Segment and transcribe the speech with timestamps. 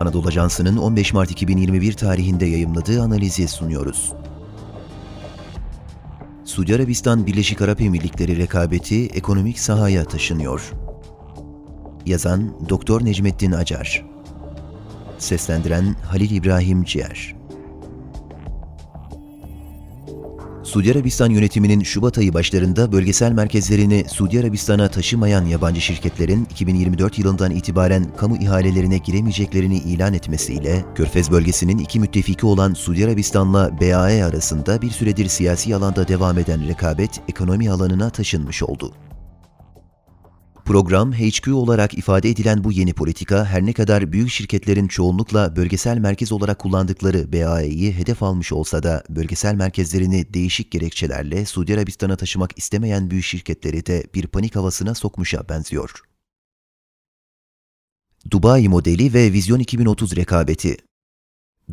[0.00, 4.12] Anadolu Ajansı'nın 15 Mart 2021 tarihinde yayımladığı analizi sunuyoruz.
[6.44, 10.72] Suudi Arabistan Birleşik Arap Emirlikleri rekabeti ekonomik sahaya taşınıyor.
[12.06, 14.04] Yazan Doktor Necmettin Acar
[15.18, 17.37] Seslendiren Halil İbrahim Ciğer
[20.68, 27.50] Suudi Arabistan yönetiminin Şubat ayı başlarında bölgesel merkezlerini Suudi Arabistan'a taşımayan yabancı şirketlerin 2024 yılından
[27.50, 34.82] itibaren kamu ihalelerine giremeyeceklerini ilan etmesiyle Körfez bölgesinin iki müttefiki olan Suudi Arabistan'la BAE arasında
[34.82, 38.92] bir süredir siyasi alanda devam eden rekabet ekonomi alanına taşınmış oldu.
[40.68, 45.98] Program HQ olarak ifade edilen bu yeni politika her ne kadar büyük şirketlerin çoğunlukla bölgesel
[45.98, 52.58] merkez olarak kullandıkları BAE'yi hedef almış olsa da bölgesel merkezlerini değişik gerekçelerle Suudi Arabistan'a taşımak
[52.58, 56.02] istemeyen büyük şirketleri de bir panik havasına sokmuşa benziyor.
[58.30, 60.76] Dubai modeli ve Vizyon 2030 rekabeti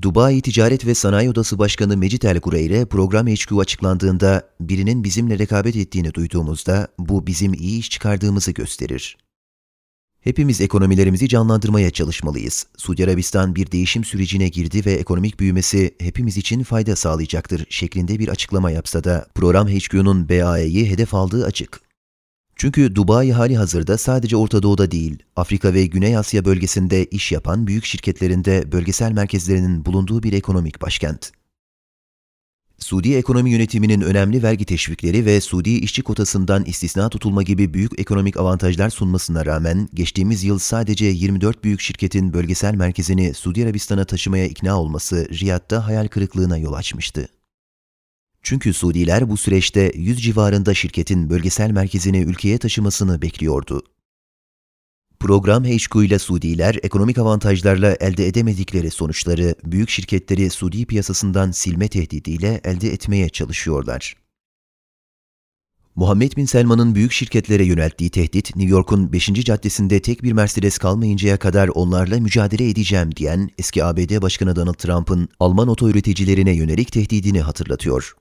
[0.02, 5.76] Dubai Ticaret ve Sanayi Odası Başkanı Mecit El Gureyre program HQ açıklandığında birinin bizimle rekabet
[5.76, 9.18] ettiğini duyduğumuzda bu bizim iyi iş çıkardığımızı gösterir.
[10.22, 12.68] Hepimiz ekonomilerimizi canlandırmaya çalışmalıyız.
[12.78, 18.28] Suudi Arabistan bir değişim sürecine girdi ve ekonomik büyümesi hepimiz için fayda sağlayacaktır şeklinde bir
[18.28, 21.85] açıklama yapsa da program HQ'nun BAE'yi hedef aldığı açık.
[22.56, 27.68] Çünkü Dubai hali hazırda sadece Orta Doğu'da değil, Afrika ve Güney Asya bölgesinde iş yapan
[27.68, 31.32] büyük şirketlerinde bölgesel merkezlerinin bulunduğu bir ekonomik başkent.
[32.80, 38.38] Suudi ekonomi yönetiminin önemli vergi teşvikleri ve Suudi işçi kotasından istisna tutulma gibi büyük ekonomik
[38.38, 44.82] avantajlar sunmasına rağmen geçtiğimiz yıl sadece 24 büyük şirketin bölgesel merkezini Suudi Arabistan'a taşımaya ikna
[44.82, 47.28] olması Riyad'da hayal kırıklığına yol açmıştı.
[48.46, 53.84] Çünkü Suudiler bu süreçte 100 civarında şirketin bölgesel merkezini ülkeye taşımasını bekliyordu.
[55.20, 62.62] Program HQ ile Suudiler ekonomik avantajlarla elde edemedikleri sonuçları büyük şirketleri Suudi piyasasından silme tehdidiyle
[62.64, 64.16] elde etmeye çalışıyorlar.
[65.96, 69.26] Muhammed Bin Selman'ın büyük şirketlere yönelttiği tehdit, New York'un 5.
[69.26, 75.30] caddesinde tek bir Mercedes kalmayıncaya kadar onlarla mücadele edeceğim diyen eski ABD Başkanı Donald Trump'ın
[75.40, 78.16] Alman oto üreticilerine yönelik tehdidini hatırlatıyor.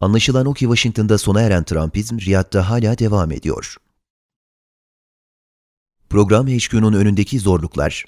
[0.00, 3.76] Anlaşılan o ki Washington'da sona eren Trumpizm, Riyad'da hala devam ediyor.
[6.10, 8.04] Program HQ'nun önündeki zorluklar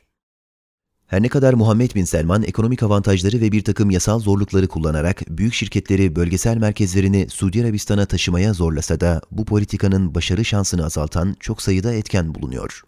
[1.07, 5.55] Her ne kadar Muhammed Bin Selman ekonomik avantajları ve bir takım yasal zorlukları kullanarak büyük
[5.55, 11.93] şirketleri bölgesel merkezlerini Suudi Arabistan'a taşımaya zorlasa da bu politikanın başarı şansını azaltan çok sayıda
[11.93, 12.83] etken bulunuyor.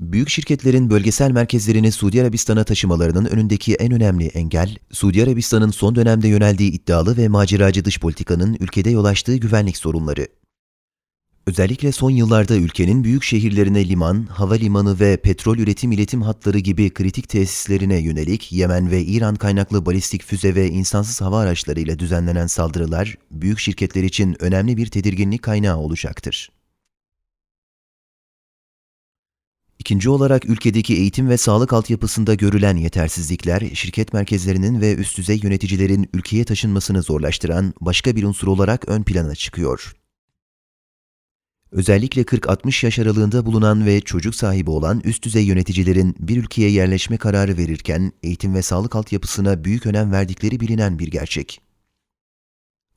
[0.00, 6.28] Büyük şirketlerin bölgesel merkezlerini Suudi Arabistan'a taşımalarının önündeki en önemli engel, Suudi Arabistan'ın son dönemde
[6.28, 10.26] yöneldiği iddialı ve maceracı dış politikanın ülkede yol açtığı güvenlik sorunları.
[11.46, 17.28] Özellikle son yıllarda ülkenin büyük şehirlerine liman, havalimanı ve petrol üretim iletim hatları gibi kritik
[17.28, 23.58] tesislerine yönelik Yemen ve İran kaynaklı balistik füze ve insansız hava araçlarıyla düzenlenen saldırılar, büyük
[23.58, 26.55] şirketler için önemli bir tedirginlik kaynağı olacaktır.
[29.86, 36.08] İkinci olarak ülkedeki eğitim ve sağlık altyapısında görülen yetersizlikler, şirket merkezlerinin ve üst düzey yöneticilerin
[36.14, 39.96] ülkeye taşınmasını zorlaştıran başka bir unsur olarak ön plana çıkıyor.
[41.72, 47.16] Özellikle 40-60 yaş aralığında bulunan ve çocuk sahibi olan üst düzey yöneticilerin bir ülkeye yerleşme
[47.16, 51.60] kararı verirken eğitim ve sağlık altyapısına büyük önem verdikleri bilinen bir gerçek.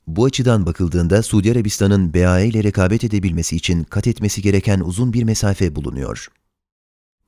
[0.08, 5.24] Bu açıdan bakıldığında Suudi Arabistan'ın BAE ile rekabet edebilmesi için kat etmesi gereken uzun bir
[5.24, 6.30] mesafe bulunuyor.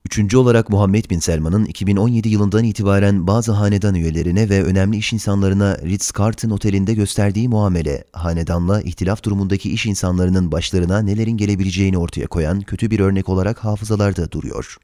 [0.05, 5.75] Üçüncü olarak Muhammed Bin Selman'ın 2017 yılından itibaren bazı hanedan üyelerine ve önemli iş insanlarına
[5.75, 12.91] Ritz-Carlton Oteli'nde gösterdiği muamele, hanedanla ihtilaf durumundaki iş insanlarının başlarına nelerin gelebileceğini ortaya koyan kötü
[12.91, 14.77] bir örnek olarak hafızalarda duruyor.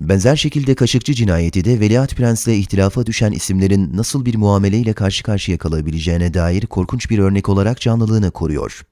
[0.00, 5.58] Benzer şekilde Kaşıkçı cinayeti de Veliaht Prens'le ihtilafa düşen isimlerin nasıl bir muameleyle karşı karşıya
[5.58, 8.82] kalabileceğine dair korkunç bir örnek olarak canlılığını koruyor.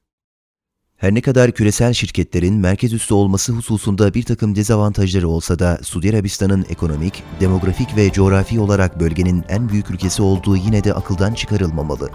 [0.96, 6.10] Her ne kadar küresel şirketlerin merkez üssü olması hususunda bir takım dezavantajları olsa da Suudi
[6.10, 12.10] Arabistan'ın ekonomik, demografik ve coğrafi olarak bölgenin en büyük ülkesi olduğu yine de akıldan çıkarılmamalı.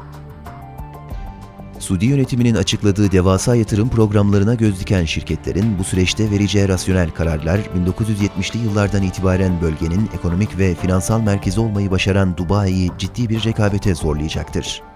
[1.79, 8.59] Suudi yönetiminin açıkladığı devasa yatırım programlarına göz diken şirketlerin bu süreçte vereceği rasyonel kararlar 1970'li
[8.59, 14.90] yıllardan itibaren bölgenin ekonomik ve finansal merkezi olmayı başaran Dubai'yi ciddi bir rekabete zorlayacaktır.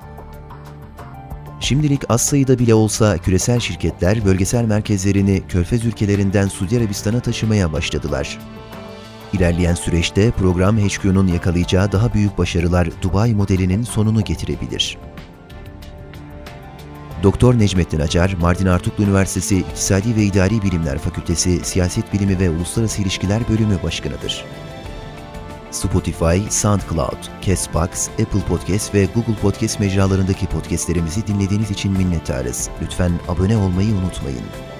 [1.65, 8.39] Şimdilik az sayıda bile olsa küresel şirketler bölgesel merkezlerini Körfez ülkelerinden Suudi Arabistan'a taşımaya başladılar.
[9.33, 14.97] İlerleyen süreçte program HQ'nun yakalayacağı daha büyük başarılar Dubai modelinin sonunu getirebilir.
[17.23, 23.01] Doktor Necmettin Acar, Mardin Artuklu Üniversitesi İktisadi ve İdari Bilimler Fakültesi Siyaset Bilimi ve Uluslararası
[23.01, 24.45] İlişkiler Bölümü Başkanıdır.
[25.75, 32.69] Spotify, SoundCloud, Castbox, Apple Podcast ve Google Podcast mecralarındaki podcastlerimizi dinlediğiniz için minnettarız.
[32.81, 34.74] Lütfen abone olmayı unutmayın.